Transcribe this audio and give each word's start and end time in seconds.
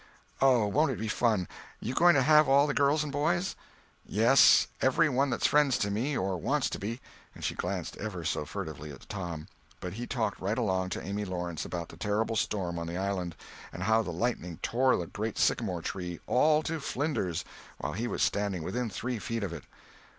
"Oh, 0.41 0.65
won't 0.65 0.89
it 0.89 0.97
be 0.97 1.07
fun! 1.07 1.47
You 1.79 1.93
going 1.93 2.15
to 2.15 2.23
have 2.23 2.49
all 2.49 2.65
the 2.65 2.73
girls 2.73 3.03
and 3.03 3.11
boys?" 3.11 3.55
"Yes, 4.03 4.65
every 4.81 5.09
one 5.09 5.29
that's 5.29 5.45
friends 5.45 5.77
to 5.77 5.91
me—or 5.91 6.37
wants 6.37 6.71
to 6.71 6.79
be"; 6.79 6.99
and 7.35 7.43
she 7.43 7.53
glanced 7.53 7.95
ever 7.97 8.25
so 8.25 8.43
furtively 8.43 8.91
at 8.91 9.07
Tom, 9.07 9.47
but 9.79 9.93
he 9.93 10.07
talked 10.07 10.39
right 10.39 10.57
along 10.57 10.89
to 10.89 11.03
Amy 11.05 11.23
Lawrence 11.23 11.65
about 11.65 11.89
the 11.89 11.97
terrible 11.97 12.35
storm 12.35 12.79
on 12.79 12.87
the 12.87 12.97
island, 12.97 13.35
and 13.71 13.83
how 13.83 14.01
the 14.01 14.09
lightning 14.11 14.57
tore 14.63 14.97
the 14.97 15.05
great 15.05 15.37
sycamore 15.37 15.83
tree 15.83 16.19
"all 16.25 16.63
to 16.63 16.79
flinders" 16.79 17.45
while 17.77 17.93
he 17.93 18.07
was 18.07 18.23
"standing 18.23 18.63
within 18.63 18.89
three 18.89 19.19
feet 19.19 19.43
of 19.43 19.53
it." 19.53 19.65